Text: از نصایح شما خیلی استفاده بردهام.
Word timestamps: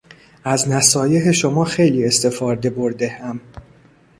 از 0.43 0.69
نصایح 0.69 1.31
شما 1.31 1.63
خیلی 1.63 2.05
استفاده 2.05 2.69
بردهام. 2.69 3.39